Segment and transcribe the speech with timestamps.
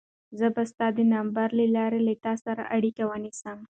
[0.39, 3.57] زه به ستا د نمبر له لارې له تا سره اړیکه ونیسم.